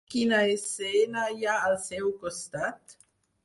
[0.11, 3.01] Quina escena hi ha al seu costat?